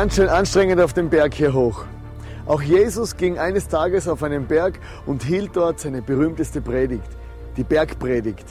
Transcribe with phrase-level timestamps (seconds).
[0.00, 1.84] Ganz schön anstrengend auf dem Berg hier hoch.
[2.46, 7.10] Auch Jesus ging eines Tages auf einen Berg und hielt dort seine berühmteste Predigt,
[7.58, 8.46] die Bergpredigt.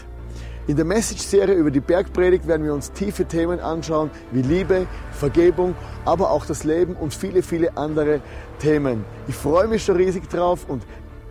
[0.68, 5.74] In der Message-Serie über die Bergpredigt werden wir uns tiefe Themen anschauen, wie Liebe, Vergebung,
[6.06, 8.22] aber auch das Leben und viele, viele andere
[8.60, 9.04] Themen.
[9.28, 10.84] Ich freue mich schon riesig drauf und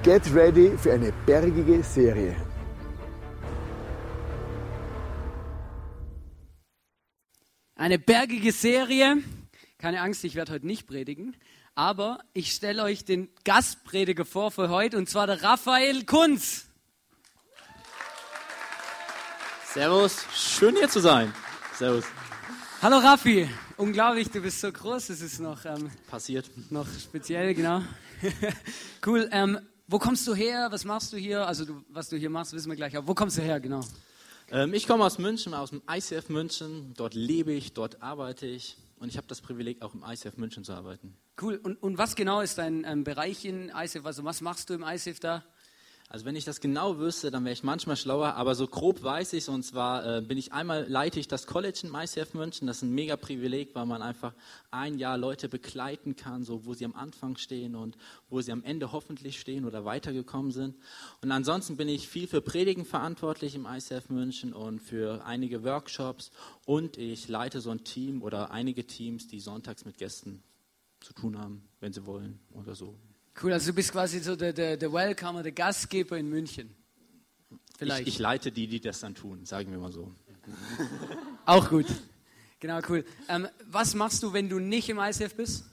[0.03, 2.35] get ready für eine bergige Serie.
[7.77, 9.19] Eine bergige Serie.
[9.81, 11.37] Keine Angst, ich werde heute nicht predigen.
[11.77, 16.67] Aber ich stelle euch den Gastprediger vor für heute, und zwar der Raphael Kunz.
[19.73, 21.33] Servus, schön hier zu sein.
[21.77, 22.05] Servus.
[22.83, 26.51] Hallo Raffi, unglaublich, du bist so groß, das ist noch, ähm, Passiert.
[26.71, 27.83] noch speziell, genau.
[29.07, 31.47] cool, ähm, wo kommst du her, was machst du hier?
[31.47, 33.83] Also du, was du hier machst, wissen wir gleich, aber wo kommst du her, genau?
[34.51, 36.95] Ähm, ich komme aus München, aus dem ICF München.
[36.97, 40.65] Dort lebe ich, dort arbeite ich und ich habe das Privileg, auch im ICF München
[40.65, 41.17] zu arbeiten.
[41.41, 44.75] Cool, und, und was genau ist dein ähm, Bereich in ICF, also was machst du
[44.75, 45.45] im ICF da?
[46.11, 49.35] Also wenn ich das genau wüsste, dann wäre ich manchmal schlauer, aber so grob weiß
[49.35, 49.49] ich es.
[49.51, 52.67] Und zwar äh, bin ich einmal, leite ich das College in ICF München.
[52.67, 54.33] Das ist ein mega Privileg, weil man einfach
[54.71, 57.99] ein Jahr Leute begleiten kann, so wo sie am Anfang stehen und
[58.31, 60.77] wo sie am Ende hoffentlich stehen oder weitergekommen sind.
[61.21, 66.31] Und ansonsten bin ich viel für Predigen verantwortlich im ICF München und für einige Workshops.
[66.65, 70.43] Und ich leite so ein Team oder einige Teams, die sonntags mit Gästen
[71.01, 72.95] zu tun haben, wenn sie wollen oder so.
[73.41, 76.75] Cool, also du bist quasi so der, der, der Welcomer, der Gastgeber in München.
[77.81, 80.13] Ich, ich leite die, die das dann tun, sagen wir mal so.
[81.47, 81.87] Auch gut.
[82.59, 83.05] Genau, cool.
[83.29, 85.65] Ähm, was machst du, wenn du nicht im ICF bist?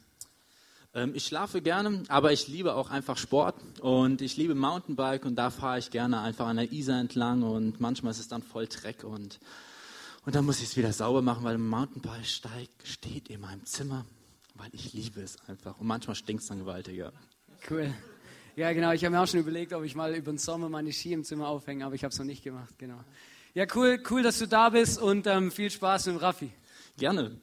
[0.94, 5.36] Ähm, ich schlafe gerne, aber ich liebe auch einfach Sport und ich liebe Mountainbike und
[5.36, 8.68] da fahre ich gerne einfach an der Isar entlang und manchmal ist es dann voll
[8.68, 9.40] Dreck und,
[10.26, 13.66] und dann muss ich es wieder sauber machen, weil ein Mountainbike steigt, steht in meinem
[13.66, 14.06] Zimmer,
[14.54, 17.12] weil ich liebe es einfach und manchmal stinkt es dann gewaltiger.
[17.68, 17.92] Cool.
[18.56, 18.92] Ja, genau.
[18.92, 21.24] Ich habe mir auch schon überlegt, ob ich mal über den Sommer meine Ski im
[21.24, 22.76] Zimmer aufhänge, aber ich habe es noch nicht gemacht.
[22.78, 23.00] Genau.
[23.56, 26.52] Ja, cool, cool, dass du da bist und ähm, viel Spaß mit Raffi.
[26.98, 27.40] Gerne.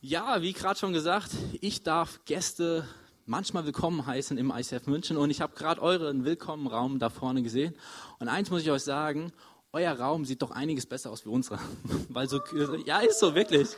[0.00, 2.88] Ja, wie gerade schon gesagt, ich darf Gäste
[3.26, 7.76] manchmal willkommen heißen im ICF München und ich habe gerade euren Willkommenraum da vorne gesehen.
[8.18, 9.32] Und eins muss ich euch sagen,
[9.70, 11.60] euer Raum sieht doch einiges besser aus wie unserer.
[12.08, 12.40] Weil so,
[12.84, 13.68] ja, ist so, wirklich.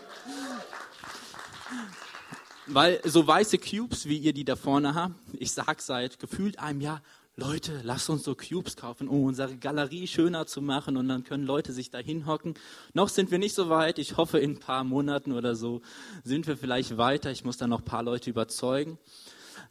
[2.73, 6.81] Weil so weiße Cubes, wie ihr die da vorne habt, ich sag seit gefühlt einem
[6.81, 7.03] Jahr,
[7.35, 11.45] Leute, lasst uns so Cubes kaufen, um unsere Galerie schöner zu machen und dann können
[11.45, 12.55] Leute sich da hinhocken.
[12.93, 13.99] Noch sind wir nicht so weit.
[13.99, 15.83] Ich hoffe, in ein paar Monaten oder so
[16.23, 17.33] sind wir vielleicht weiter.
[17.33, 18.99] Ich muss da noch ein paar Leute überzeugen.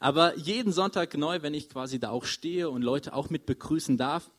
[0.01, 3.97] Aber jeden Sonntag neu, wenn ich quasi da auch stehe und Leute auch mit begrüßen
[3.97, 4.29] darf,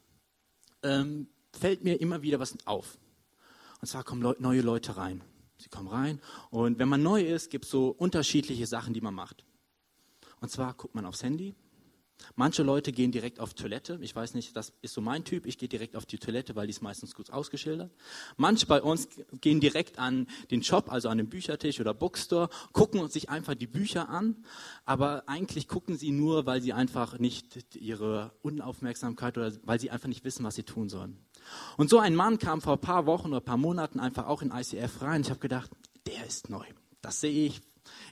[0.83, 1.29] ähm,
[1.59, 2.99] fällt mir immer wieder was auf.
[3.81, 5.23] Und zwar kommen Le neue Leute rein.
[5.61, 9.15] Sie kommen rein und wenn man neu ist, gibt es so unterschiedliche Sachen, die man
[9.15, 9.45] macht.
[10.41, 11.55] Und zwar guckt man aufs Handy.
[12.35, 13.99] Manche Leute gehen direkt auf Toilette.
[14.03, 15.47] Ich weiß nicht, das ist so mein Typ.
[15.47, 17.91] Ich gehe direkt auf die Toilette, weil die ist meistens gut ausgeschildert.
[18.37, 19.09] Manche bei uns
[19.41, 23.67] gehen direkt an den Shop, also an den Büchertisch oder Bookstore, gucken sich einfach die
[23.67, 24.45] Bücher an.
[24.85, 30.09] Aber eigentlich gucken sie nur, weil sie einfach nicht ihre Unaufmerksamkeit oder weil sie einfach
[30.09, 31.19] nicht wissen, was sie tun sollen.
[31.77, 34.43] Und so ein Mann kam vor ein paar Wochen oder ein paar Monaten einfach auch
[34.43, 35.23] in ICF rein.
[35.23, 35.71] Ich habe gedacht,
[36.07, 36.65] der ist neu.
[37.03, 37.61] Das sehe ich.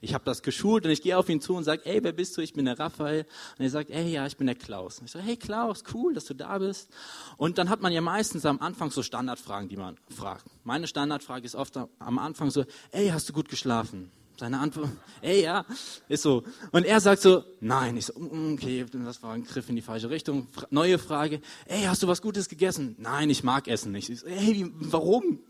[0.01, 2.37] Ich habe das geschult und ich gehe auf ihn zu und sage, ey, wer bist
[2.37, 2.41] du?
[2.41, 3.27] Ich bin der Raphael.
[3.59, 4.99] Und er sagt, ey, ja, ich bin der Klaus.
[4.99, 6.91] Und ich sage, hey Klaus, cool, dass du da bist.
[7.37, 10.47] Und dann hat man ja meistens am Anfang so Standardfragen, die man fragt.
[10.65, 14.11] Meine Standardfrage ist oft am Anfang so, ey, hast du gut geschlafen?
[14.39, 14.91] Seine Antwort,
[15.21, 15.67] ey, ja,
[16.09, 16.45] ist so.
[16.71, 17.97] Und er sagt so, nein.
[17.97, 20.47] Ich so, mm, okay, das war ein Griff in die falsche Richtung.
[20.71, 22.95] Neue Frage, ey, hast du was Gutes gegessen?
[22.99, 24.09] Nein, ich mag Essen nicht.
[24.09, 25.41] Ich so, ey, warum?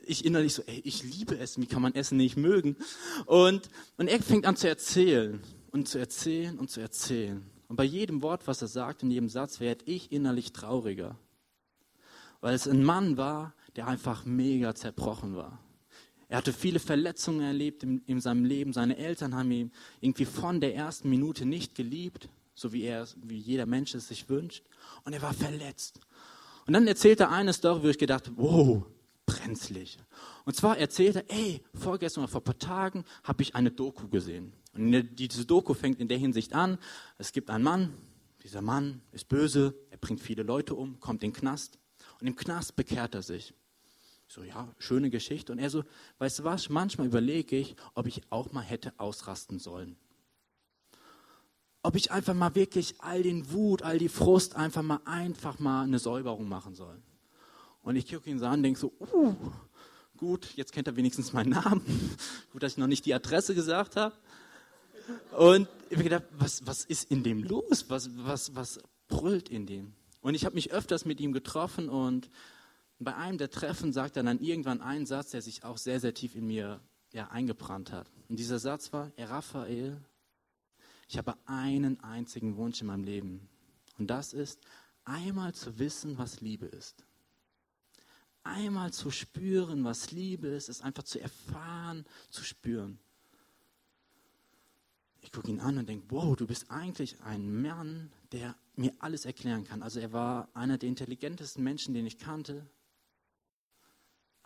[0.00, 1.62] Ich innerlich so, ey, ich liebe Essen.
[1.62, 2.76] Wie kann man Essen nicht mögen?
[3.24, 7.50] Und, und er fängt an zu erzählen und zu erzählen und zu erzählen.
[7.68, 11.16] Und bei jedem Wort, was er sagt, in jedem Satz, werde ich innerlich trauriger.
[12.42, 15.58] Weil es ein Mann war, der einfach mega zerbrochen war.
[16.28, 18.72] Er hatte viele Verletzungen erlebt in, in, seinem Leben.
[18.72, 23.38] Seine Eltern haben ihn irgendwie von der ersten Minute nicht geliebt, so wie er, wie
[23.38, 24.64] jeder Mensch es sich wünscht.
[25.04, 26.00] Und er war verletzt.
[26.66, 28.82] Und dann erzählte er eine Story, wo ich gedacht, wow,
[29.24, 29.98] brenzlig.
[30.44, 34.08] Und zwar erzählte er, ey, vorgestern oder vor ein paar Tagen habe ich eine Doku
[34.08, 34.52] gesehen.
[34.74, 36.78] Und diese Doku fängt in der Hinsicht an,
[37.18, 37.94] es gibt einen Mann,
[38.42, 41.78] dieser Mann ist böse, er bringt viele Leute um, kommt in den Knast.
[42.20, 43.54] Und im Knast bekehrt er sich.
[44.28, 45.52] So, ja, schöne Geschichte.
[45.52, 45.84] Und er so,
[46.18, 49.96] weißt du was, manchmal überlege ich, ob ich auch mal hätte ausrasten sollen.
[51.82, 55.84] Ob ich einfach mal wirklich all den Wut, all die Frust einfach mal einfach mal
[55.84, 57.00] eine Säuberung machen soll.
[57.82, 59.36] Und ich gucke ihn so an und denke so, uh,
[60.16, 61.82] gut, jetzt kennt er wenigstens meinen Namen.
[62.52, 64.16] gut, dass ich noch nicht die Adresse gesagt habe.
[65.38, 67.84] Und ich habe gedacht, was, was ist in dem los?
[67.88, 69.92] Was, was, was brüllt in dem?
[70.20, 72.28] Und ich habe mich öfters mit ihm getroffen und
[72.98, 76.14] bei einem der Treffen sagt er dann irgendwann einen Satz, der sich auch sehr, sehr
[76.14, 76.80] tief in mir
[77.12, 78.10] ja, eingebrannt hat.
[78.28, 80.00] Und dieser Satz war, Herr Raphael,
[81.08, 83.48] ich habe einen einzigen Wunsch in meinem Leben.
[83.98, 84.60] Und das ist,
[85.04, 87.04] einmal zu wissen, was Liebe ist.
[88.42, 92.98] Einmal zu spüren, was Liebe ist, es einfach zu erfahren, zu spüren.
[95.20, 99.24] Ich gucke ihn an und denke, wow, du bist eigentlich ein Mann, der mir alles
[99.24, 99.82] erklären kann.
[99.82, 102.68] Also er war einer der intelligentesten Menschen, den ich kannte.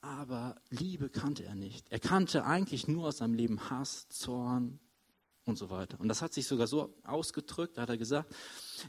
[0.00, 1.90] Aber Liebe kannte er nicht.
[1.90, 4.80] Er kannte eigentlich nur aus seinem Leben Hass, Zorn,
[5.50, 5.98] und so weiter.
[6.00, 8.34] Und das hat sich sogar so ausgedrückt, da hat er gesagt,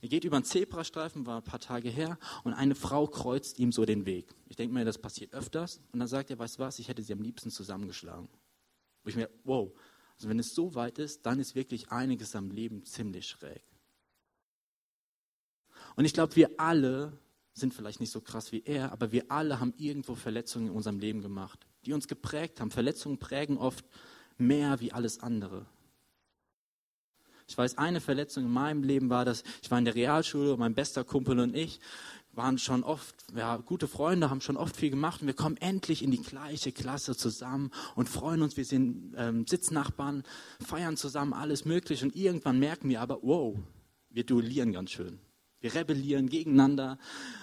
[0.02, 3.72] er geht über einen Zebrastreifen, war ein paar Tage her, und eine Frau kreuzt ihm
[3.72, 4.34] so den Weg.
[4.48, 5.82] Ich denke mir, das passiert öfters.
[5.92, 8.30] Und dann sagt er, weißt du was, ich hätte sie am liebsten zusammengeschlagen.
[9.04, 9.72] Wo ich mir, wow,
[10.16, 13.64] also wenn es so weit ist, dann ist wirklich einiges am Leben ziemlich schräg.
[15.96, 17.18] Und ich glaube, wir alle
[17.54, 21.00] sind vielleicht nicht so krass wie er, aber wir alle haben irgendwo Verletzungen in unserem
[21.00, 22.72] Leben gemacht, die uns geprägt haben.
[22.72, 23.86] Verletzungen prägen oft
[24.38, 25.66] mehr wie alles andere.
[27.48, 30.60] Ich weiß, eine Verletzung in meinem Leben war, dass ich war in der Realschule und
[30.60, 31.82] mein bester Kumpel und ich
[32.34, 36.02] waren schon oft, ja, gute Freunde, haben schon oft viel gemacht und wir kommen endlich
[36.02, 40.24] in die gleiche Klasse zusammen und freuen uns, wir sind ähm, Sitznachbarn,
[40.66, 43.58] feiern zusammen alles mögliche und irgendwann merken wir aber, wow,
[44.10, 45.20] wir duellieren ganz schön.
[45.62, 46.98] Wir rebellieren gegeneinander.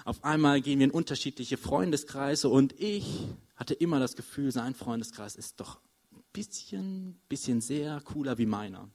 [0.04, 5.36] Auf einmal gehen wir in unterschiedliche Freundeskreise und ich hatte immer das Gefühl, sein Freundeskreis
[5.36, 5.80] ist doch
[6.12, 8.88] ein bisschen, bisschen sehr cooler wie meiner.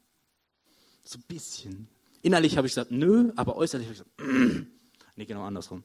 [1.05, 1.87] So ein bisschen.
[2.21, 4.67] Innerlich habe ich gesagt, nö, aber äußerlich habe ich gesagt,
[5.15, 5.83] nee, genau andersrum.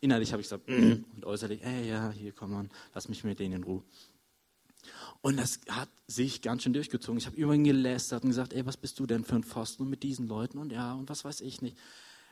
[0.00, 3.54] Innerlich habe ich gesagt, und äußerlich, ey, ja, hier, komm mal, lass mich mit denen
[3.54, 3.82] in Ruhe.
[5.20, 7.18] Und das hat sich ganz schön durchgezogen.
[7.18, 9.84] Ich habe über ihn gelästert und gesagt, ey, was bist du denn für ein Pfosten
[9.84, 11.76] und mit diesen Leuten und ja, und was weiß ich nicht.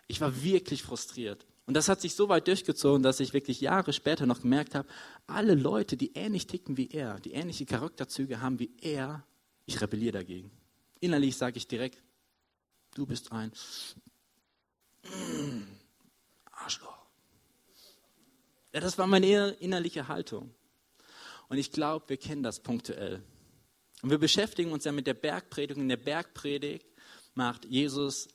[0.08, 1.46] Ich war wirklich frustriert.
[1.66, 4.88] Und das hat sich so weit durchgezogen, dass ich wirklich Jahre später noch gemerkt habe,
[5.26, 9.24] alle Leute, die ähnlich ticken wie er, die ähnliche Charakterzüge haben wie er,
[9.66, 10.50] ich rebelliere dagegen.
[11.00, 12.02] Innerlich sage ich direkt,
[12.94, 13.52] Du bist ein
[16.50, 16.98] Arschloch.
[18.72, 20.52] Ja, das war meine innerliche Haltung.
[21.48, 23.22] Und ich glaube, wir kennen das punktuell.
[24.02, 25.78] Und wir beschäftigen uns ja mit der Bergpredigt.
[25.78, 26.86] In der Bergpredigt
[27.34, 28.28] macht Jesus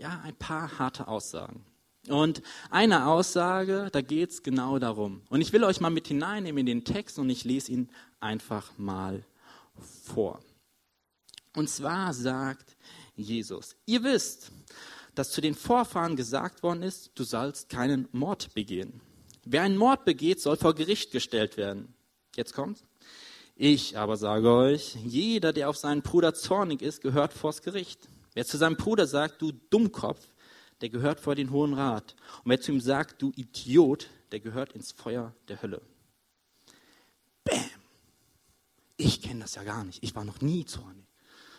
[0.00, 1.64] ja ein paar harte Aussagen.
[2.08, 5.20] Und eine Aussage, da geht es genau darum.
[5.28, 8.76] Und ich will euch mal mit hineinnehmen in den Text und ich lese ihn einfach
[8.78, 9.22] mal
[10.04, 10.40] vor.
[11.54, 12.76] Und zwar sagt
[13.14, 13.76] Jesus.
[13.84, 14.50] Ihr wisst,
[15.14, 19.02] dass zu den Vorfahren gesagt worden ist, du sollst keinen Mord begehen.
[19.44, 21.94] Wer einen Mord begeht, soll vor Gericht gestellt werden.
[22.34, 22.84] Jetzt kommt's.
[23.56, 28.08] Ich aber sage euch, jeder, der auf seinen Bruder zornig ist, gehört vors Gericht.
[28.34, 30.26] Wer zu seinem Bruder sagt, du Dummkopf,
[30.80, 32.14] der gehört vor den Hohen Rat.
[32.44, 35.82] Und wer zu ihm sagt, du Idiot, der gehört ins Feuer der Hölle.
[37.44, 37.58] Bäm!
[38.96, 40.02] Ich kenne das ja gar nicht.
[40.02, 41.06] Ich war noch nie zornig.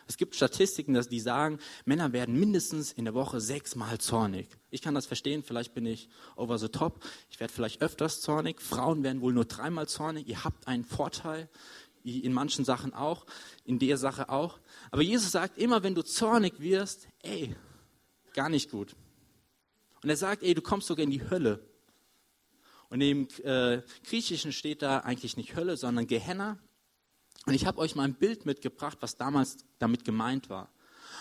[0.08, 4.50] Es gibt Statistiken, dass die sagen, Männer werden mindestens in der Woche sechsmal zornig.
[4.70, 7.02] Ich kann das verstehen, vielleicht bin ich over the top.
[7.30, 8.62] Ich werde vielleicht öfters zornig.
[8.62, 10.28] Frauen werden wohl nur dreimal zornig.
[10.28, 11.50] Ihr habt einen Vorteil,
[12.04, 13.26] in manchen Sachen auch,
[13.66, 14.60] in der Sache auch.
[14.92, 17.56] Aber Jesus sagt immer, wenn du zornig wirst, ey,
[18.34, 18.96] gar nicht gut.
[20.04, 21.66] Und er sagt, ey, du kommst sogar in die Hölle.
[22.90, 26.60] Und im äh, Griechischen steht da eigentlich nicht Hölle, sondern Gehenna.
[27.46, 30.70] Und ich habe euch mal ein Bild mitgebracht, was damals damit gemeint war.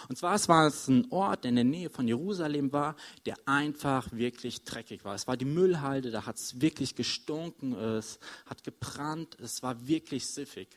[0.09, 3.37] Und zwar es war es ein Ort, der in der Nähe von Jerusalem war, der
[3.47, 5.15] einfach wirklich dreckig war.
[5.15, 10.27] Es war die Müllhalde, da hat es wirklich gestunken, es hat gebrannt, es war wirklich
[10.27, 10.69] siffig.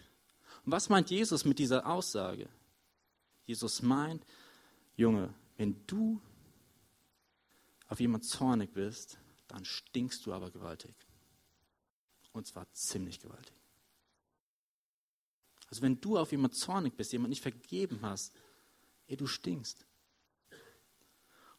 [0.65, 2.47] Und was meint Jesus mit dieser Aussage?
[3.45, 4.25] Jesus meint,
[4.95, 6.21] Junge, wenn du
[7.87, 10.95] auf jemand zornig bist, dann stinkst du aber gewaltig.
[12.31, 13.53] Und zwar ziemlich gewaltig.
[15.69, 18.33] Also wenn du auf jemand zornig bist, jemand nicht vergeben hast,
[19.07, 19.85] ey, du stinkst.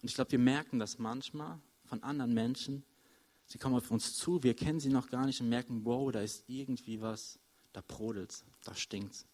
[0.00, 2.84] Und ich glaube, wir merken das manchmal von anderen Menschen.
[3.46, 6.20] Sie kommen auf uns zu, wir kennen sie noch gar nicht und merken, wow, da
[6.20, 7.38] ist irgendwie was,
[7.72, 9.26] da brodelt's, da stinkt's.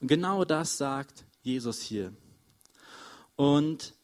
[0.00, 2.12] Und genau das sagt Jesus hier.
[3.36, 3.94] Und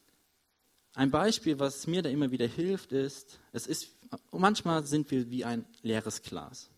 [0.95, 3.97] ein Beispiel, was mir da immer wieder hilft, ist, es ist,
[4.31, 6.71] manchmal sind wir wie ein leeres Glas.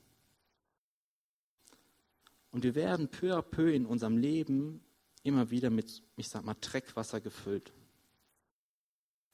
[2.51, 4.81] Und wir werden peu à peu in unserem Leben
[5.27, 7.73] immer wieder mit, ich sag mal, Dreckwasser gefüllt.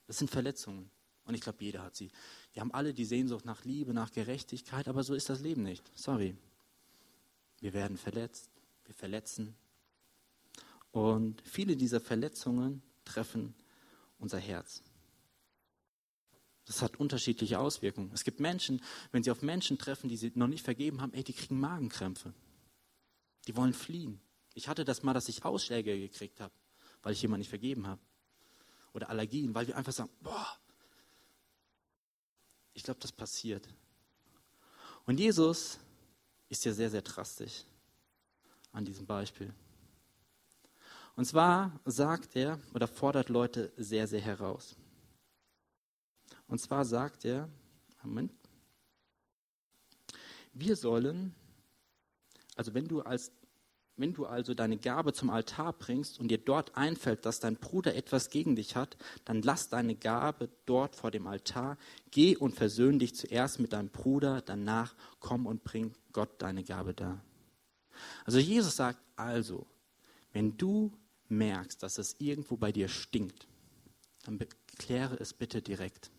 [0.06, 0.90] Das sind Verletzungen.
[1.24, 2.10] Und ich glaube, jeder hat sie.
[2.52, 5.90] Wir haben alle die Sehnsucht nach Liebe, nach Gerechtigkeit, aber so ist das Leben nicht.
[5.96, 6.36] Sorry.
[7.60, 8.50] wir werden verletzt,
[8.84, 9.54] wir verletzen.
[10.90, 13.54] Und viele dieser Verletzungen treffen
[14.18, 14.82] unser Herz.
[16.64, 18.10] Das hat unterschiedliche Auswirkungen.
[18.14, 18.80] Es gibt Menschen,
[19.10, 22.34] wenn sie auf Menschen treffen, die sie noch nicht vergeben haben, ey, die kriegen Magenkrämpfe.
[23.46, 24.20] Die wollen fliehen.
[24.54, 26.52] Ich hatte das mal, dass ich Ausschläge gekriegt habe,
[27.02, 28.00] weil ich jemand nicht vergeben habe.
[28.92, 30.58] Oder Allergien, weil wir einfach sagen, boah,
[32.74, 33.68] ich glaube, das passiert.
[35.06, 35.78] Und Jesus
[36.48, 37.64] ist ja sehr, sehr drastisch
[38.72, 39.52] an diesem Beispiel.
[41.16, 44.76] Und zwar sagt er oder fordert Leute sehr, sehr heraus.
[46.46, 47.48] Und zwar sagt er,
[48.02, 48.32] Moment,
[50.52, 51.34] wir sollen,
[52.56, 53.30] also wenn du als
[53.96, 57.94] wenn du also deine Gabe zum Altar bringst und dir dort einfällt, dass dein Bruder
[57.94, 61.76] etwas gegen dich hat, dann lass deine Gabe dort vor dem Altar,
[62.10, 66.94] geh und versöhn dich zuerst mit deinem Bruder, danach komm und bring Gott deine Gabe
[66.94, 67.22] dar.
[68.24, 69.66] Also Jesus sagt also,
[70.32, 70.92] wenn du
[71.28, 73.46] merkst, dass es irgendwo bei dir stinkt,
[74.24, 74.38] dann
[74.78, 76.10] kläre es bitte direkt.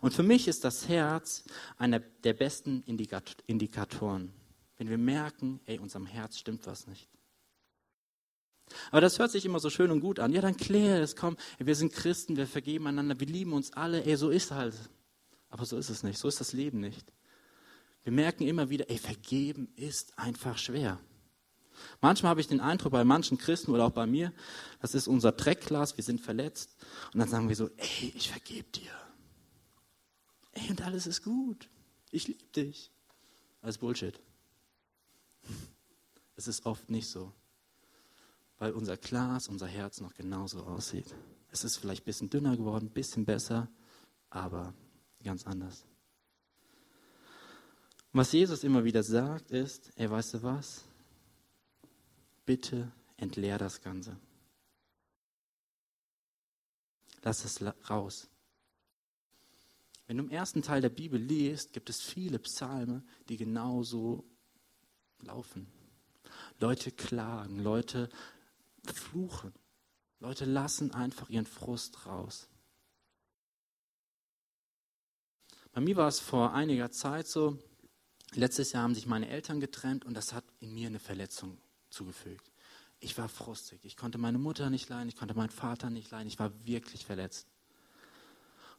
[0.00, 1.44] Und für mich ist das Herz
[1.76, 4.32] einer der besten Indikatoren
[4.80, 7.06] wenn wir merken, ey, unserem Herz stimmt was nicht.
[8.90, 10.32] Aber das hört sich immer so schön und gut an.
[10.32, 13.74] Ja, dann kläre es, komm, ey, wir sind Christen, wir vergeben einander, wir lieben uns
[13.74, 14.74] alle, ey, so ist halt.
[15.50, 17.12] Aber so ist es nicht, so ist das Leben nicht.
[18.04, 20.98] Wir merken immer wieder, ey, vergeben ist einfach schwer.
[22.00, 24.32] Manchmal habe ich den Eindruck bei manchen Christen oder auch bei mir,
[24.80, 26.74] das ist unser Dreckglas, wir sind verletzt.
[27.12, 28.92] Und dann sagen wir so, ey, ich vergebe dir.
[30.52, 31.68] Ey, und alles ist gut.
[32.10, 32.90] Ich liebe dich.
[33.60, 34.18] Alles Bullshit.
[36.40, 37.34] Es ist oft nicht so,
[38.56, 41.14] weil unser Glas, unser Herz noch genauso aussieht.
[41.50, 43.68] Es ist vielleicht ein bisschen dünner geworden, ein bisschen besser,
[44.30, 44.72] aber
[45.22, 45.84] ganz anders.
[48.14, 50.82] Was Jesus immer wieder sagt, ist, ey, weißt du was?
[52.46, 54.16] Bitte entleer das Ganze.
[57.20, 58.30] Lass es raus.
[60.06, 64.24] Wenn du im ersten Teil der Bibel liest, gibt es viele Psalme, die genauso
[65.18, 65.70] laufen.
[66.60, 68.08] Leute klagen, Leute
[68.84, 69.52] fluchen,
[70.18, 72.48] Leute lassen einfach ihren Frust raus.
[75.72, 77.58] Bei mir war es vor einiger Zeit so,
[78.34, 81.58] letztes Jahr haben sich meine Eltern getrennt und das hat in mir eine Verletzung
[81.90, 82.50] zugefügt.
[82.98, 86.28] Ich war frustig, ich konnte meine Mutter nicht leiden, ich konnte meinen Vater nicht leiden,
[86.28, 87.46] ich war wirklich verletzt.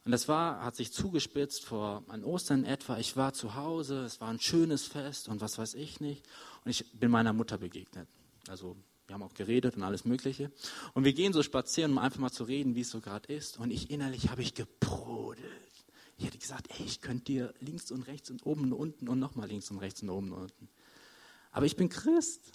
[0.04, 2.98] Und das war, hat sich zugespitzt vor an Ostern etwa.
[2.98, 6.26] Ich war zu Hause, es war ein schönes Fest und was weiß ich nicht.
[6.64, 8.08] Und ich bin meiner Mutter begegnet.
[8.48, 10.50] Also wir haben auch geredet und alles Mögliche.
[10.94, 13.58] Und wir gehen so spazieren, um einfach mal zu reden, wie es so gerade ist.
[13.58, 15.46] Und ich innerlich habe ich gebrodelt.
[16.18, 19.18] Ich hätte gesagt, ey, ich könnte dir links und rechts und oben und unten und
[19.18, 20.68] nochmal links und rechts und oben und unten.
[21.52, 22.52] Aber ich bin Christ.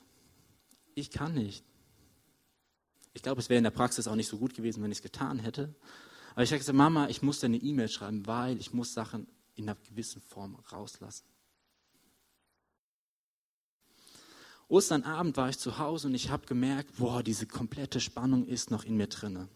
[0.95, 1.63] Ich kann nicht.
[3.13, 5.03] Ich glaube, es wäre in der Praxis auch nicht so gut gewesen, wenn ich es
[5.03, 5.73] getan hätte.
[6.37, 9.25] Aber ich habe gesagt, Mama, ich muss dir eine E-Mail schreiben, weil ich muss Sachen
[9.55, 11.25] in einer gewissen Form rauslassen.
[14.67, 18.83] Osternabend war ich zu Hause und ich habe gemerkt, boah, diese komplette Spannung ist noch
[18.83, 19.49] in mir drinne.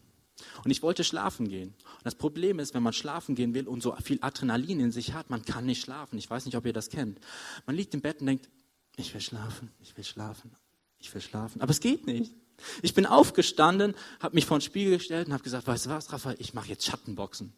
[0.64, 1.68] Und ich wollte schlafen gehen.
[1.68, 5.12] Und das Problem ist, wenn man schlafen gehen will und so viel Adrenalin in sich
[5.12, 6.18] hat, man kann nicht schlafen.
[6.18, 7.20] Ich weiß nicht, ob ihr das kennt.
[7.64, 8.50] Man liegt im Bett und denkt,
[8.96, 10.50] ich will schlafen, ich will schlafen,
[10.98, 11.60] ich will schlafen.
[11.60, 12.34] Aber es geht nicht.
[12.82, 16.12] Ich bin aufgestanden, habe mich vor den Spiegel gestellt und habe gesagt, weißt du was,
[16.12, 17.52] Raphael, ich mache jetzt Schattenboxen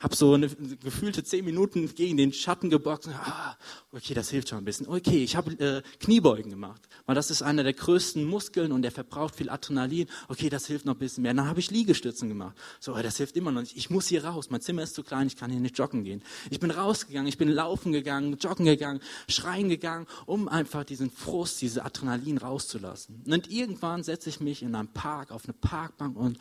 [0.00, 3.08] habe so eine gefühlte zehn Minuten gegen den Schatten geboxt.
[3.08, 3.56] Ah,
[3.92, 4.88] okay, das hilft schon ein bisschen.
[4.88, 8.92] Okay, ich habe äh, Kniebeugen gemacht, weil das ist einer der größten Muskeln und der
[8.92, 10.08] verbraucht viel Adrenalin.
[10.28, 11.34] Okay, das hilft noch ein bisschen mehr.
[11.34, 12.56] Dann habe ich Liegestützen gemacht.
[12.80, 13.76] So, das hilft immer noch nicht.
[13.76, 14.48] Ich muss hier raus.
[14.48, 15.26] Mein Zimmer ist zu klein.
[15.26, 16.22] Ich kann hier nicht joggen gehen.
[16.48, 17.28] Ich bin rausgegangen.
[17.28, 23.22] Ich bin laufen gegangen, joggen gegangen, schreien gegangen, um einfach diesen Frust, diese Adrenalin rauszulassen.
[23.26, 26.38] Und irgendwann setze ich mich in einem Park auf eine Parkbank und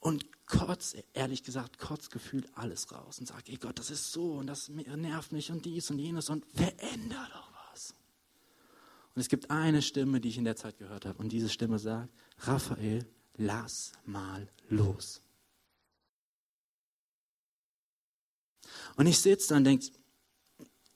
[0.00, 4.34] und kotz, ehrlich gesagt, kotz gefühlt alles raus und sage, ey Gott, das ist so
[4.34, 7.94] und das nervt mich und dies und jenes und veränder doch was.
[9.14, 11.78] Und es gibt eine Stimme, die ich in der Zeit gehört habe und diese Stimme
[11.78, 15.22] sagt, Raphael, lass mal los.
[18.96, 19.86] Und ich sitze da und denke,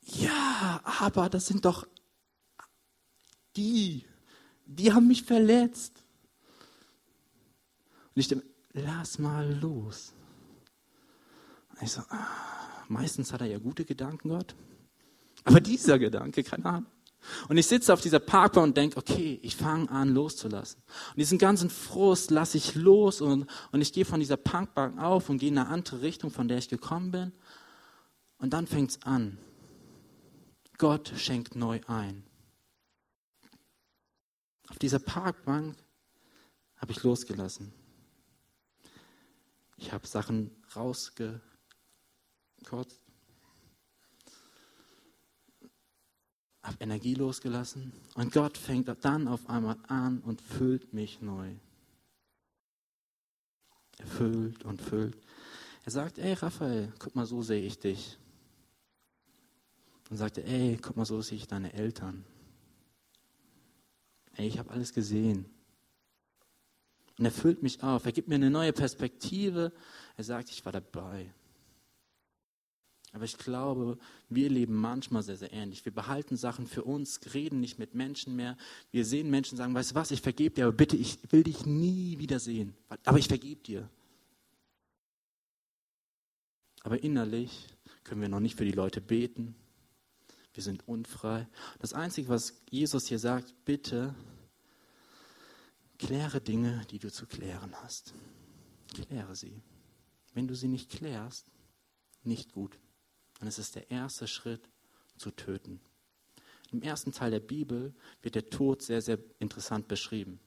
[0.03, 1.87] ja, aber das sind doch
[3.57, 4.05] die,
[4.67, 6.03] die haben mich verletzt.
[8.15, 10.13] Und ich denke, lass mal los.
[11.81, 12.27] ich so, ah,
[12.89, 14.55] meistens hat er ja gute Gedanken, Gott.
[15.45, 16.87] Aber dieser Gedanke, keine Ahnung.
[17.49, 20.83] Und ich sitze auf dieser Parkbank und denke, okay, ich fange an loszulassen.
[21.11, 25.31] Und diesen ganzen Frust lasse ich los und, und ich gehe von dieser Parkbank auf
[25.31, 27.33] und gehe in eine andere Richtung, von der ich gekommen bin.
[28.39, 29.39] Und dann fängt es an.
[30.77, 32.25] Gott schenkt neu ein.
[34.69, 35.77] Auf dieser Parkbank
[36.77, 37.73] habe ich losgelassen.
[39.77, 41.41] Ich habe Sachen rausgekotzt.
[46.63, 47.93] Habe Energie losgelassen.
[48.15, 51.55] Und Gott fängt dann auf einmal an und füllt mich neu.
[53.99, 55.17] Er füllt und füllt.
[55.85, 58.19] Er sagt, ey Raphael, guck mal, so sehe ich dich.
[60.11, 62.25] Und sagte, ey, guck mal, so sehe ich deine Eltern.
[64.37, 65.54] Ey, ich habe alles gesehen.
[67.19, 68.07] Und er füllt mich auf.
[68.07, 69.73] Er gibt mir eine neue Perspektive.
[70.17, 71.33] Er sagt, ich war dabei.
[73.13, 73.97] Aber ich glaube,
[74.29, 75.85] wir leben manchmal sehr, sehr ähnlich.
[75.85, 78.57] Wir behalten Sachen für uns, reden nicht mit Menschen mehr.
[78.91, 81.65] Wir sehen Menschen sagen, weißt du was, ich vergebe dir, aber bitte, ich will dich
[81.65, 82.75] nie wiedersehen.
[83.05, 83.89] Aber ich vergebe dir.
[86.83, 87.69] Aber innerlich
[88.03, 89.55] können wir noch nicht für die Leute beten.
[90.53, 91.47] Wir sind unfrei.
[91.79, 94.13] Das Einzige, was Jesus hier sagt, bitte
[96.07, 98.15] kläre Dinge, die du zu klären hast.
[98.95, 99.63] Kläre sie.
[100.33, 101.51] Wenn du sie nicht klärst,
[102.23, 102.79] nicht gut.
[103.39, 104.69] Dann ist es der erste Schritt
[105.17, 105.81] zu töten.
[106.73, 110.41] Im ersten Teil der Bibel wird der Tod sehr, sehr interessant beschrieben.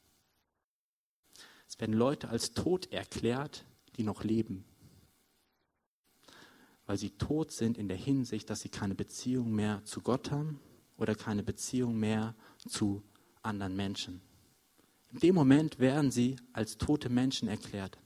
[1.68, 4.66] Es werden Leute als tot erklärt, die noch leben
[6.88, 10.60] weil sie tot sind in der Hinsicht, dass sie keine Beziehung mehr zu Gott haben
[10.96, 12.34] oder keine Beziehung mehr
[12.68, 13.04] zu
[13.44, 14.22] anderen Menschen.
[15.12, 17.98] In dem Moment werden sie als tote Menschen erklärt.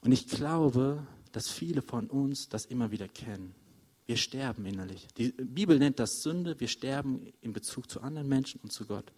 [0.00, 3.54] Und ich glaube, dass viele von uns das immer wieder kennen.
[4.06, 5.08] Wir sterben innerlich.
[5.16, 6.60] Die Bibel nennt das Sünde.
[6.60, 9.12] Wir sterben in Bezug zu anderen Menschen und zu Gott.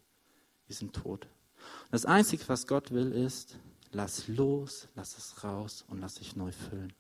[0.67, 1.25] Wir sind tot.
[1.25, 3.59] Und das Einzige, was Gott will, ist,
[3.97, 6.93] Lass los, lass es raus und lass dich neu füllen.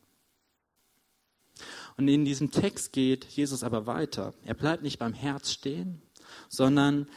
[1.97, 4.35] Und in diesem Text geht Jesus aber weiter.
[4.45, 6.01] Er bleibt nicht beim Herz stehen,
[6.49, 7.09] sondern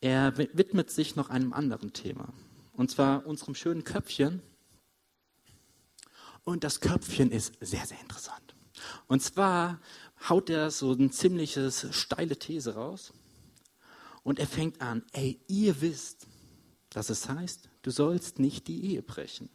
[0.00, 2.32] er widmet sich noch einem anderen Thema.
[2.72, 4.42] Und zwar unserem schönen Köpfchen.
[6.44, 8.54] Und das Köpfchen ist sehr, sehr interessant.
[9.06, 9.80] Und zwar
[10.28, 13.12] haut er so ein ziemliches steile These raus.
[14.22, 16.26] Und er fängt an, ey, ihr wisst,
[16.88, 19.50] dass es heißt, du sollst nicht die Ehe brechen.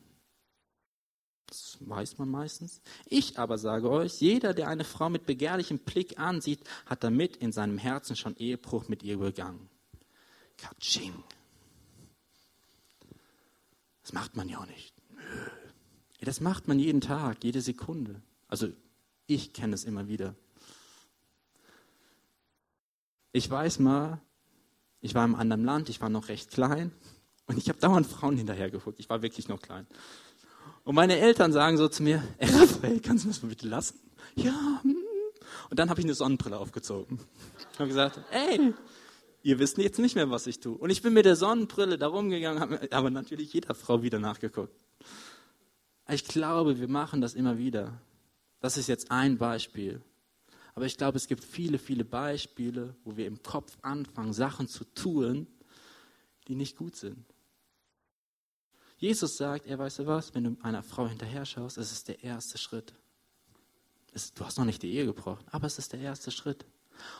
[1.55, 2.81] Das weiß man meistens.
[3.05, 7.53] Ich aber sage euch, jeder, der eine Frau mit begehrlichem Blick ansieht, hat damit in
[7.53, 9.69] seinem Herzen schon Ehebruch mit ihr begangen.
[10.57, 11.13] Katsching.
[14.01, 14.93] Das macht man ja auch nicht.
[16.19, 18.21] Das macht man jeden Tag, jede Sekunde.
[18.47, 18.67] Also
[19.25, 20.35] ich kenne es immer wieder.
[23.31, 24.19] Ich weiß mal,
[24.99, 26.91] ich war im anderen Land, ich war noch recht klein
[27.45, 28.99] und ich habe dauernd Frauen hinterher geguckt.
[28.99, 29.87] Ich war wirklich noch klein.
[30.85, 33.99] Und meine Eltern sagen so zu mir, ey Raphael, kannst du das mal bitte lassen?
[34.35, 34.79] Ja.
[34.83, 34.95] Hm.
[35.69, 37.19] Und dann habe ich eine Sonnenbrille aufgezogen.
[37.73, 38.71] Ich habe gesagt, ey,
[39.41, 40.77] ihr wisst jetzt nicht mehr, was ich tue.
[40.77, 44.79] Und ich bin mit der Sonnenbrille da rumgegangen, habe aber natürlich jeder Frau wieder nachgeguckt.
[46.07, 47.99] Ich glaube, wir machen das immer wieder.
[48.59, 50.01] Das ist jetzt ein Beispiel.
[50.75, 54.83] Aber ich glaube, es gibt viele, viele Beispiele, wo wir im Kopf anfangen, Sachen zu
[54.93, 55.47] tun,
[56.47, 57.25] die nicht gut sind.
[59.05, 62.57] Jesus sagt, er weiß was, wenn du einer Frau hinterher schaust, es ist der erste
[62.57, 62.91] Schritt.
[64.13, 66.65] Es, du hast noch nicht die Ehe gebrochen, aber es ist der erste Schritt.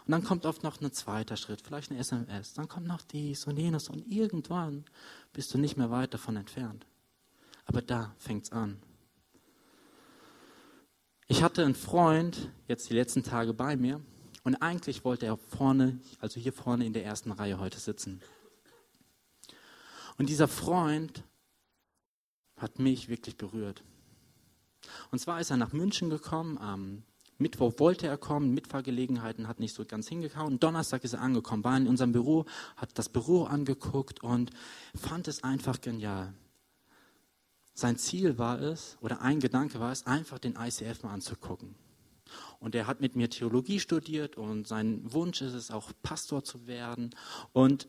[0.04, 3.46] Und dann kommt oft noch ein zweiter Schritt, vielleicht eine SMS, dann kommt noch dies
[3.46, 4.86] und jenes und irgendwann
[5.32, 6.88] bist du nicht mehr weit davon entfernt.
[7.66, 8.82] Aber da fängt es an.
[11.28, 14.02] Ich hatte einen Freund jetzt die letzten Tage bei mir
[14.44, 18.24] und eigentlich wollte er vorne, also hier vorne in der ersten Reihe heute sitzen.
[20.18, 21.24] Und dieser Freund
[22.58, 23.84] hat mich wirklich berührt.
[25.12, 27.04] Und zwar ist er nach München gekommen, am
[27.38, 30.60] Mittwoch wollte er kommen, Mitfahrgelegenheiten hat nicht so ganz hingehauen.
[30.60, 32.46] Donnerstag ist er angekommen, war in unserem Büro,
[32.78, 34.52] hat das Büro angeguckt und
[34.96, 36.34] fand es einfach genial.
[37.74, 41.76] Sein Ziel war es, oder ein Gedanke war es, einfach den ICF mal anzugucken.
[42.60, 46.68] Und er hat mit mir Theologie studiert und sein Wunsch ist es auch, Pastor zu
[46.68, 47.14] werden.
[47.52, 47.88] Und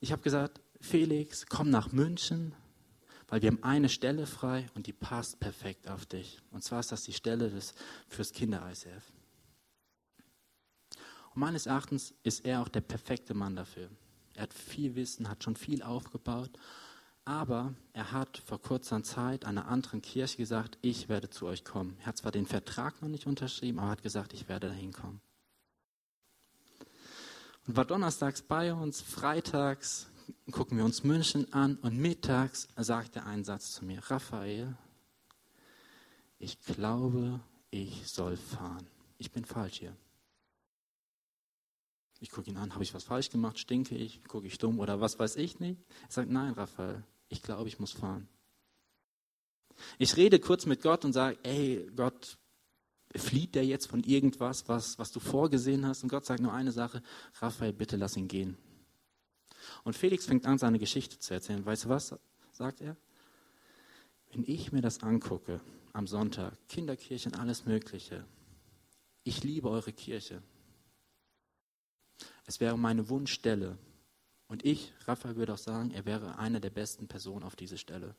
[0.00, 2.54] ich habe gesagt, Felix, komm nach München,
[3.28, 6.40] weil wir haben eine Stelle frei und die passt perfekt auf dich.
[6.50, 7.74] Und zwar ist das die Stelle des,
[8.08, 9.12] fürs Kinder-ICF.
[11.34, 13.90] Und meines Erachtens ist er auch der perfekte Mann dafür.
[14.34, 16.50] Er hat viel Wissen, hat schon viel aufgebaut,
[17.24, 21.96] aber er hat vor kurzer Zeit einer anderen Kirche gesagt, ich werde zu euch kommen.
[22.00, 25.20] Er hat zwar den Vertrag noch nicht unterschrieben, aber hat gesagt, ich werde dahin kommen.
[27.66, 30.08] Und war donnerstags bei uns, freitags
[30.50, 34.76] gucken wir uns München an und mittags sagt er einen Satz zu mir, Raphael,
[36.38, 38.86] ich glaube, ich soll fahren.
[39.18, 39.96] Ich bin falsch hier.
[42.20, 45.00] Ich gucke ihn an, habe ich was falsch gemacht, stinke ich, gucke ich dumm oder
[45.00, 45.80] was weiß ich nicht.
[46.06, 48.28] Er sagt, nein, Raphael, ich glaube, ich muss fahren.
[49.98, 52.38] Ich rede kurz mit Gott und sage, ey, Gott,
[53.14, 56.02] flieht der jetzt von irgendwas, was, was du vorgesehen hast?
[56.02, 57.02] Und Gott sagt nur eine Sache,
[57.40, 58.56] Raphael, bitte lass ihn gehen.
[59.84, 61.64] Und Felix fängt an, seine Geschichte zu erzählen.
[61.64, 62.14] Weißt du was,
[62.52, 62.96] sagt er?
[64.30, 65.60] Wenn ich mir das angucke
[65.92, 68.24] am Sonntag, Kinderkirchen, alles Mögliche,
[69.24, 70.42] ich liebe eure Kirche.
[72.46, 73.78] Es wäre meine Wunschstelle.
[74.46, 78.14] Und ich, Raphael, würde auch sagen, er wäre eine der besten Personen auf diese Stelle.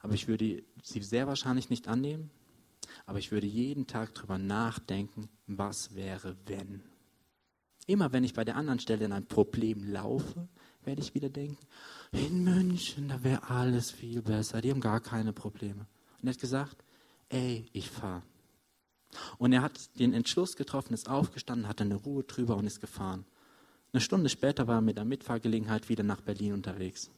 [0.00, 2.30] Aber ich würde sie sehr wahrscheinlich nicht annehmen,
[3.06, 6.82] aber ich würde jeden Tag darüber nachdenken, was wäre, wenn.
[7.86, 10.48] Immer wenn ich bei der anderen Stelle in ein Problem laufe,
[10.84, 11.58] werde ich wieder denken,
[12.12, 15.86] in München, da wäre alles viel besser, die haben gar keine Probleme.
[16.20, 16.84] Und er hat gesagt,
[17.28, 18.22] ey, ich fahre.
[19.38, 23.24] Und er hat den Entschluss getroffen, ist aufgestanden, hatte eine Ruhe drüber und ist gefahren.
[23.92, 27.10] Eine Stunde später war er mit der Mitfahrgelegenheit wieder nach Berlin unterwegs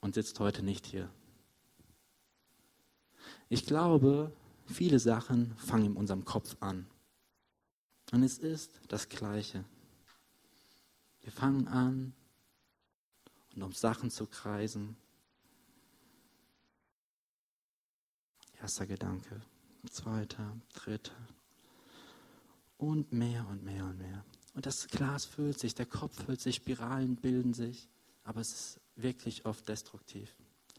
[0.00, 1.08] und sitzt heute nicht hier.
[3.48, 4.32] Ich glaube,
[4.66, 6.86] viele Sachen fangen in unserem Kopf an.
[8.12, 9.64] Und es ist das Gleiche.
[11.22, 12.14] Wir fangen an,
[13.54, 14.96] und um Sachen zu kreisen.
[18.60, 19.40] Erster Gedanke,
[19.90, 21.16] zweiter, dritter.
[22.78, 24.24] Und mehr und mehr und mehr.
[24.54, 27.88] Und das Glas füllt sich, der Kopf füllt sich, Spiralen bilden sich,
[28.24, 30.34] aber es ist wirklich oft destruktiv.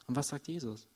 [0.08, 0.88] Und was sagt Jesus?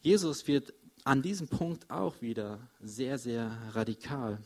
[0.00, 4.38] Jesus wird an diesem Punkt auch wieder sehr, sehr radikal.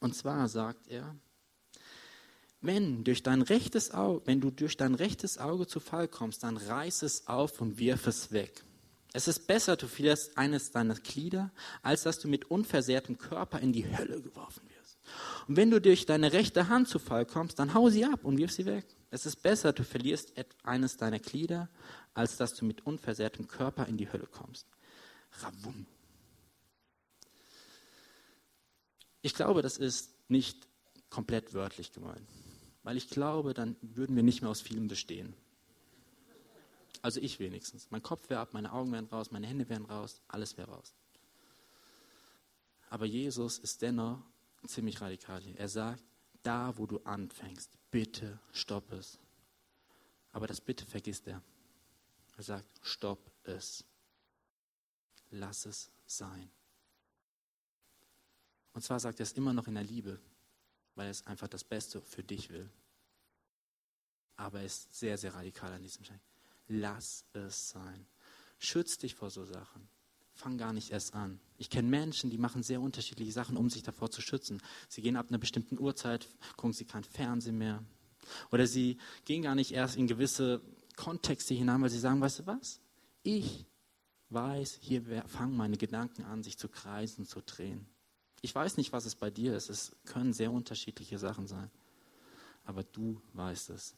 [0.00, 1.14] Und zwar sagt er,
[2.60, 6.56] wenn, durch dein rechtes Auge, wenn du durch dein rechtes Auge zu Fall kommst, dann
[6.56, 8.64] reiß es auf und wirf es weg.
[9.12, 11.50] Es ist besser, du verlierst eines deiner Glieder,
[11.82, 14.98] als dass du mit unversehrtem Körper in die Hölle geworfen wirst.
[15.48, 18.38] Und wenn du durch deine rechte Hand zu Fall kommst, dann hau sie ab und
[18.38, 18.86] wirf sie weg.
[19.10, 21.68] Es ist besser, du verlierst eines deiner Glieder,
[22.14, 24.66] als dass du mit unversehrtem Körper in die Hölle kommst.
[25.40, 25.86] Ravum.
[29.22, 30.68] Ich glaube, das ist nicht
[31.10, 32.28] komplett wörtlich gemeint,
[32.82, 35.34] weil ich glaube, dann würden wir nicht mehr aus vielem bestehen.
[37.00, 37.90] Also ich wenigstens.
[37.90, 40.94] Mein Kopf wäre ab, meine Augen wären raus, meine Hände wären raus, alles wäre raus.
[42.90, 44.22] Aber Jesus ist dennoch
[44.66, 45.56] ziemlich radikal hier.
[45.56, 46.02] Er sagt,
[46.42, 49.18] da wo du anfängst, bitte stopp es.
[50.32, 51.42] Aber das bitte vergisst er.
[52.36, 53.84] Er sagt, stopp es
[55.32, 56.50] lass es sein.
[58.72, 60.18] Und zwar sagt er es immer noch in der Liebe,
[60.94, 62.68] weil er es einfach das Beste für dich will.
[64.36, 66.20] Aber er ist sehr, sehr radikal an diesem Schein.
[66.68, 68.06] Lass es sein.
[68.58, 69.88] Schütz dich vor so Sachen.
[70.34, 71.38] Fang gar nicht erst an.
[71.58, 74.62] Ich kenne Menschen, die machen sehr unterschiedliche Sachen, um sich davor zu schützen.
[74.88, 77.84] Sie gehen ab einer bestimmten Uhrzeit, gucken sie kein Fernsehen mehr.
[78.50, 80.62] Oder sie gehen gar nicht erst in gewisse
[80.96, 82.80] Kontexte hinein, weil sie sagen, weißt du was?
[83.22, 83.66] Ich
[84.30, 87.86] weiß, hier fangen meine Gedanken an, sich zu kreisen, zu drehen.
[88.42, 89.70] Ich weiß nicht, was es bei dir ist.
[89.70, 91.70] Es können sehr unterschiedliche Sachen sein.
[92.64, 93.94] Aber du weißt es.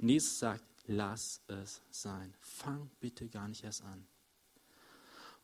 [0.00, 2.32] Und Jesus sagt, lass es sein.
[2.40, 4.06] Fang bitte gar nicht erst an.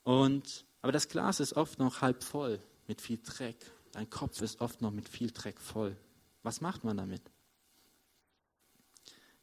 [0.04, 3.56] Und, aber das Glas ist oft noch halb voll mit viel Dreck.
[3.92, 5.96] Dein Kopf ist oft noch mit viel Dreck voll.
[6.42, 7.22] Was macht man damit?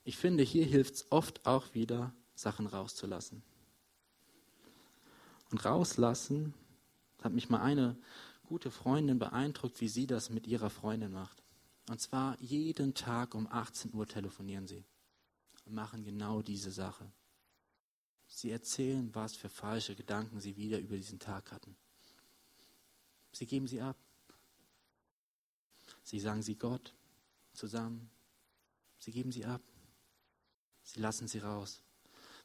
[0.06, 3.44] Ich finde, hier hilft es oft auch wieder, Sachen rauszulassen
[5.52, 6.54] und rauslassen,
[7.26, 7.98] hat mich mal eine
[8.46, 11.44] gute Freundin beeindruckt, wie sie das mit ihrer Freundin macht.
[11.90, 14.86] Und zwar jeden Tag um 18 Uhr telefonieren sie
[15.66, 17.12] und machen genau diese Sache.
[18.28, 21.76] Sie erzählen, was für falsche Gedanken sie wieder über diesen Tag hatten.
[23.32, 23.98] Sie geben sie ab.
[26.04, 26.94] Sie sagen sie Gott
[27.54, 28.10] zusammen.
[28.98, 29.62] Sie geben sie ab.
[30.84, 31.82] Sie lassen sie raus.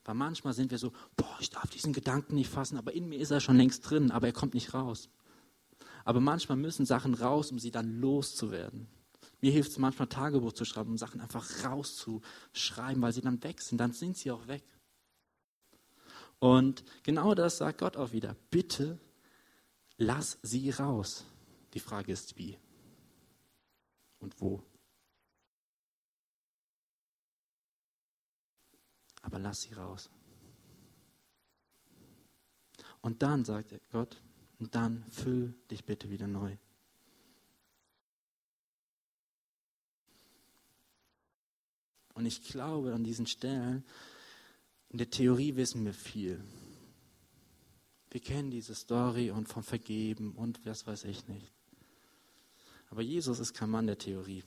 [0.04, 3.18] Weil manchmal sind wir so, boah, ich darf diesen Gedanken nicht fassen, aber in mir
[3.18, 5.08] ist er schon längst drin, aber er kommt nicht raus.
[6.04, 8.88] Aber manchmal müssen Sachen raus, um sie dann loszuwerden.
[9.40, 13.60] Mir hilft es manchmal, Tagebuch zu schreiben, um Sachen einfach rauszuschreiben, weil sie dann weg
[13.60, 13.78] sind.
[13.78, 14.64] Dann sind sie auch weg.
[16.38, 18.36] Und genau das sagt Gott auch wieder.
[18.50, 18.98] Bitte
[19.96, 21.24] lass sie raus.
[21.74, 22.58] Die Frage ist, wie
[24.18, 24.62] und wo.
[29.30, 30.10] Aber lass sie raus.
[33.00, 34.20] Und dann sagt Gott,
[34.58, 36.56] und dann füll dich bitte wieder neu.
[42.14, 43.84] Und ich glaube, an diesen Stellen,
[44.88, 46.44] in der Theorie wissen wir viel.
[48.10, 51.52] Wir kennen diese Story und vom Vergeben und was weiß ich nicht.
[52.90, 54.42] Aber Jesus ist kein Mann der Theorie.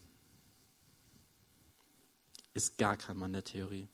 [2.54, 3.88] Ist gar kein Mann der Theorie.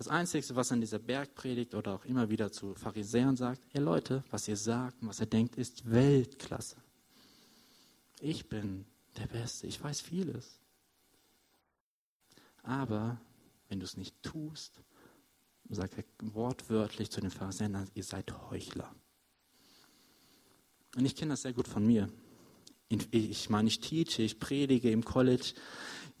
[0.00, 3.82] Das Einzige, was er in dieser Bergpredigt oder auch immer wieder zu Pharisäern sagt, ihr
[3.82, 6.76] Leute, was ihr sagt und was ihr denkt, ist Weltklasse.
[8.18, 8.86] Ich bin
[9.18, 10.58] der Beste, ich weiß vieles.
[12.62, 13.20] Aber
[13.68, 14.80] wenn du es nicht tust,
[15.68, 18.90] sagt er wortwörtlich zu den Pharisäern, ihr seid Heuchler.
[20.96, 22.08] Und ich kenne das sehr gut von mir.
[23.10, 25.52] Ich meine, ich teache, ich predige im College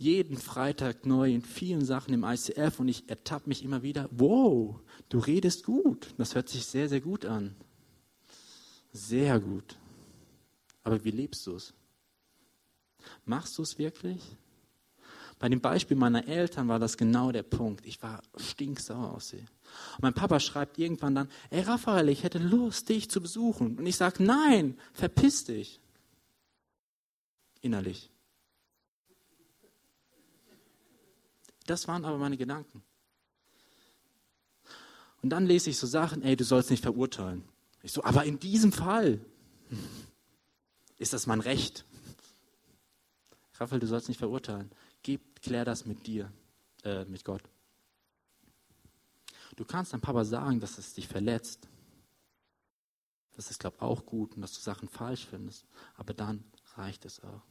[0.00, 4.80] jeden Freitag neu in vielen Sachen im ICF und ich ertappe mich immer wieder, wow,
[5.10, 6.14] du redest gut.
[6.16, 7.54] Das hört sich sehr, sehr gut an.
[8.92, 9.76] Sehr gut.
[10.82, 11.74] Aber wie lebst du es?
[13.26, 14.22] Machst du es wirklich?
[15.38, 17.84] Bei dem Beispiel meiner Eltern war das genau der Punkt.
[17.84, 19.38] Ich war stinksauer auf sie.
[19.38, 23.76] Und mein Papa schreibt irgendwann dann, ey Raphael, ich hätte Lust, dich zu besuchen.
[23.76, 25.78] Und ich sage, nein, verpiss dich.
[27.60, 28.10] Innerlich.
[31.70, 32.82] Das waren aber meine Gedanken.
[35.22, 37.44] Und dann lese ich so Sachen, ey, du sollst nicht verurteilen.
[37.84, 39.20] Ich so, aber in diesem Fall
[40.98, 41.84] ist das mein Recht.
[43.54, 44.68] Raphael, du sollst nicht verurteilen.
[45.04, 46.32] Gib, klär das mit dir,
[46.82, 47.42] äh, mit Gott.
[49.54, 51.68] Du kannst deinem Papa sagen, dass es dich verletzt.
[53.36, 55.64] Das ist, glaube ich, auch gut und dass du Sachen falsch findest.
[55.94, 56.42] Aber dann
[56.74, 57.42] reicht es auch.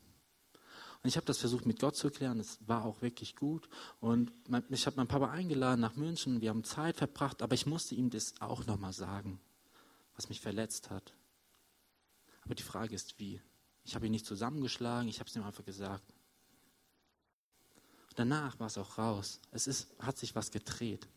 [1.01, 2.39] Und ich habe das versucht mit Gott zu klären.
[2.39, 3.69] Es war auch wirklich gut.
[3.99, 4.33] Und
[4.69, 6.41] ich habe meinen Papa eingeladen nach München.
[6.41, 9.39] Wir haben Zeit verbracht, aber ich musste ihm das auch nochmal sagen,
[10.15, 11.13] was mich verletzt hat.
[12.43, 13.41] Aber die Frage ist, wie?
[13.85, 16.03] Ich habe ihn nicht zusammengeschlagen, ich habe es ihm einfach gesagt
[18.19, 19.39] danach war es auch raus.
[19.51, 21.07] Es ist, hat sich was gedreht.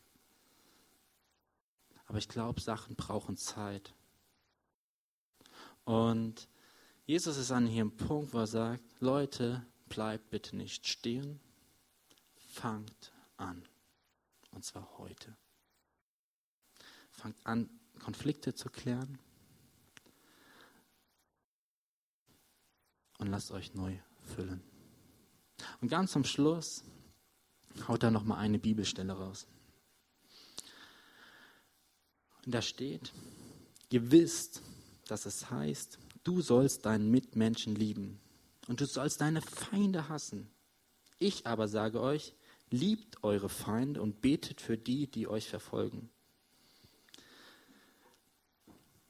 [2.07, 3.93] Aber ich glaube, Sachen brauchen Zeit.
[5.85, 6.49] Und
[7.05, 11.39] Jesus ist an hier einem Punkt, wo er sagt, Leute, bleibt bitte nicht stehen,
[12.55, 13.63] fangt an.
[14.51, 15.37] Und zwar heute.
[17.11, 19.19] Fangt an, Konflikte zu klären.
[23.19, 23.99] Und lasst euch neu
[24.35, 24.63] füllen.
[25.83, 26.85] Und ganz zum Schluss
[27.87, 29.47] haut er noch mal eine Bibelstelle raus.
[32.47, 33.13] Und da steht,
[33.91, 34.63] ihr wisst,
[35.07, 38.22] dass es heißt, du sollst deinen Mitmenschen lieben
[38.69, 40.51] und du sollst deine Feinde hassen.
[41.19, 42.35] Ich aber sage euch,
[42.71, 46.11] liebt eure Feinde und betet für die, die euch verfolgen.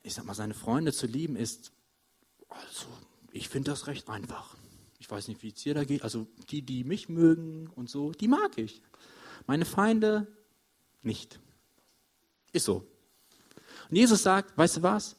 [0.03, 1.73] Ich sag mal, seine Freunde zu lieben ist,
[2.49, 2.87] also,
[3.31, 4.57] ich finde das recht einfach.
[4.99, 6.03] Ich weiß nicht, wie es dir da geht.
[6.03, 8.83] Also die, die mich mögen und so, die mag ich.
[9.47, 10.27] Meine Feinde
[11.03, 11.41] nicht.
[12.53, 12.87] Ist so.
[13.91, 15.17] Und Jesus sagt, weißt du was?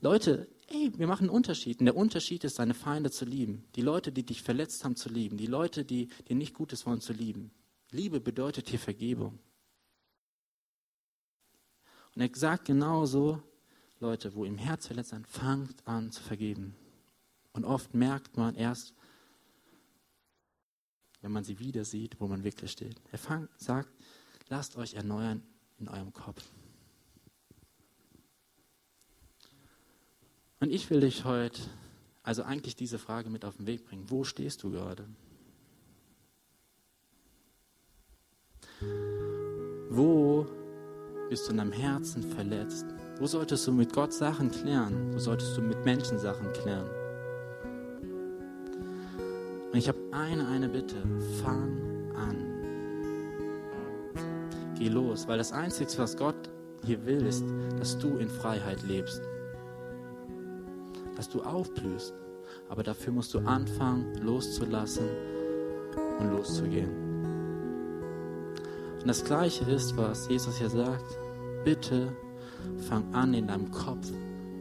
[0.00, 1.80] Leute, ey, wir machen einen Unterschied.
[1.80, 3.64] Und der Unterschied ist, deine Feinde zu lieben.
[3.74, 5.36] Die Leute, die dich verletzt haben, zu lieben.
[5.36, 7.50] Die Leute, die dir nicht Gutes wollen, zu lieben.
[7.90, 9.38] Liebe bedeutet hier Vergebung.
[12.14, 13.42] Und er sagt genauso,
[14.00, 16.76] Leute, wo im Herz verletzt sind, fangt an zu vergeben.
[17.52, 18.94] Und oft merkt man erst,
[21.22, 23.00] wenn man sie wieder sieht, wo man wirklich steht.
[23.10, 23.88] Er fang, sagt,
[24.48, 25.42] lasst euch erneuern
[25.78, 26.44] in eurem Kopf.
[30.64, 31.60] Und ich will dich heute,
[32.22, 34.06] also eigentlich diese Frage mit auf den Weg bringen.
[34.08, 35.04] Wo stehst du gerade?
[39.90, 40.46] Wo
[41.28, 42.86] bist du in deinem Herzen verletzt?
[43.18, 45.12] Wo solltest du mit Gott Sachen klären?
[45.12, 46.88] Wo solltest du mit Menschen Sachen klären?
[49.70, 50.96] Und ich habe eine, eine Bitte.
[51.42, 52.36] Fang an.
[54.78, 56.48] Geh los, weil das Einzige, was Gott
[56.86, 57.44] hier will, ist,
[57.78, 59.20] dass du in Freiheit lebst.
[61.16, 62.14] Dass du aufblühst.
[62.68, 65.08] Aber dafür musst du anfangen, loszulassen
[66.18, 67.04] und loszugehen.
[69.00, 71.18] Und das Gleiche ist, was Jesus hier sagt.
[71.64, 72.08] Bitte
[72.88, 74.10] fang an, in deinem Kopf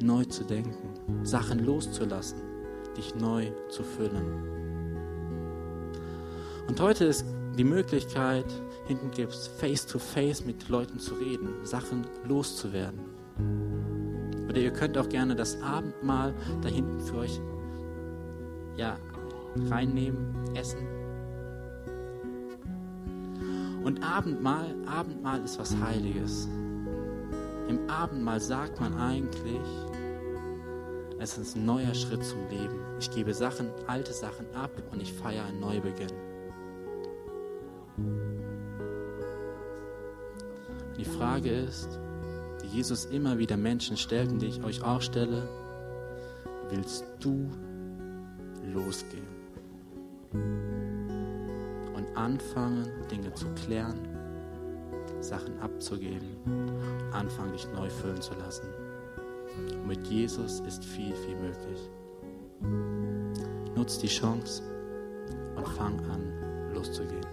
[0.01, 2.41] neu zu denken, Sachen loszulassen,
[2.97, 4.53] dich neu zu füllen.
[6.67, 7.25] Und heute ist
[7.57, 8.45] die Möglichkeit,
[8.85, 13.12] hinten gibt es face-to-face mit Leuten zu reden, Sachen loszuwerden.
[14.53, 17.41] Oder ihr könnt auch gerne das Abendmahl da hinten für euch
[18.75, 18.97] ja,
[19.67, 20.77] reinnehmen, essen.
[23.83, 26.47] Und Abendmahl, Abendmahl ist was Heiliges.
[27.67, 29.87] Im Abendmahl sagt man eigentlich,
[31.17, 32.79] es ist ein neuer Schritt zum Leben.
[32.99, 36.13] Ich gebe Sachen, alte Sachen ab und ich feiere einen Neubeginn.
[40.95, 41.99] Die Frage ist,
[42.73, 45.47] Jesus immer wieder Menschen stellt und die ich euch auch stelle,
[46.69, 47.49] willst du
[48.73, 49.33] losgehen?
[52.03, 53.99] und anfangen, Dinge zu klären,
[55.21, 56.37] Sachen abzugeben,
[57.11, 58.67] anfangen, dich neu füllen zu lassen.
[59.71, 61.89] Und mit Jesus ist viel, viel möglich.
[63.75, 64.63] Nutz die Chance
[65.55, 67.32] und fang an, loszugehen.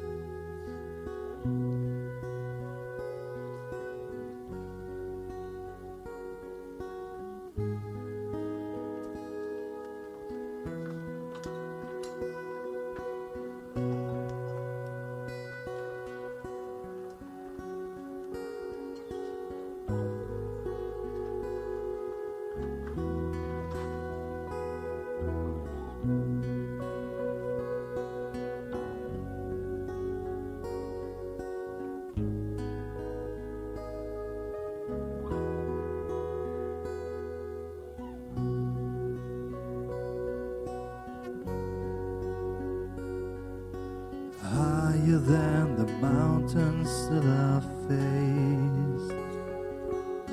[46.01, 49.15] Mountains that I faced,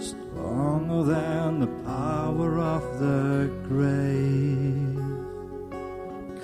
[0.10, 5.00] stronger than the power of the grave,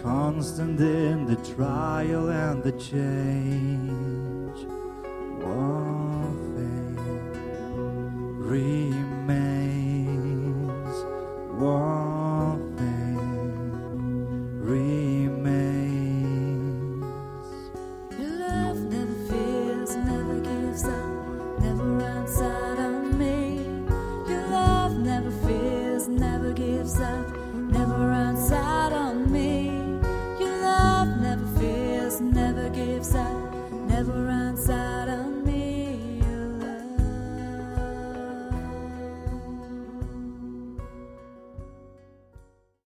[0.01, 3.82] constant in the trial and the change.